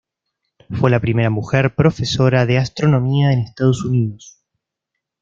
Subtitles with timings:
[0.71, 4.39] Fue la primera mujer profesora de astronomía en Estados Unidos.